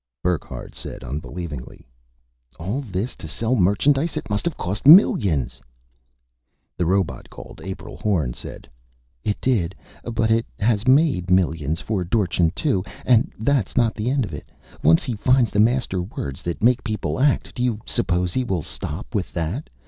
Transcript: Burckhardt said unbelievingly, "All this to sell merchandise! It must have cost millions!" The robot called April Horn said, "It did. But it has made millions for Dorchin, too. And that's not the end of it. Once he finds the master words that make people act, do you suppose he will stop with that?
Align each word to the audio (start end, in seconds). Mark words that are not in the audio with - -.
Burckhardt 0.23 0.73
said 0.73 1.03
unbelievingly, 1.03 1.85
"All 2.59 2.81
this 2.81 3.15
to 3.17 3.27
sell 3.27 3.55
merchandise! 3.55 4.17
It 4.17 4.31
must 4.31 4.45
have 4.45 4.57
cost 4.57 4.87
millions!" 4.87 5.61
The 6.75 6.87
robot 6.87 7.29
called 7.29 7.61
April 7.63 7.97
Horn 7.97 8.33
said, 8.33 8.67
"It 9.23 9.39
did. 9.41 9.75
But 10.03 10.31
it 10.31 10.47
has 10.57 10.87
made 10.87 11.29
millions 11.29 11.81
for 11.81 12.03
Dorchin, 12.03 12.49
too. 12.55 12.83
And 13.05 13.31
that's 13.37 13.77
not 13.77 13.93
the 13.93 14.09
end 14.09 14.25
of 14.25 14.33
it. 14.33 14.49
Once 14.81 15.03
he 15.03 15.13
finds 15.15 15.51
the 15.51 15.59
master 15.59 16.01
words 16.01 16.41
that 16.41 16.63
make 16.63 16.83
people 16.83 17.19
act, 17.19 17.53
do 17.53 17.61
you 17.61 17.79
suppose 17.85 18.33
he 18.33 18.43
will 18.43 18.63
stop 18.63 19.13
with 19.13 19.31
that? 19.33 19.69